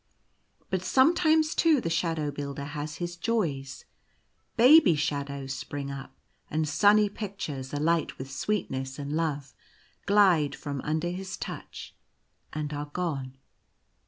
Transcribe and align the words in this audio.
But 0.71 0.81
sometimes 0.83 1.53
too 1.53 1.79
the 1.79 1.87
Shadow 1.91 2.31
Builder 2.31 2.65
has 2.65 2.95
his 2.95 3.15
joys. 3.15 3.85
Baby 4.57 4.95
shadows 4.95 5.53
spring 5.53 5.91
up, 5.91 6.11
and 6.49 6.67
sunny 6.67 7.07
pictures, 7.07 7.71
alight 7.71 8.17
with 8.17 8.31
sweetness 8.31 8.97
and 8.97 9.13
love, 9.15 9.53
glide 10.07 10.55
from 10.55 10.81
under 10.81 11.09
his 11.09 11.37
touch, 11.37 11.93
and 12.51 12.73
are 12.73 12.87
gone. 12.91 13.37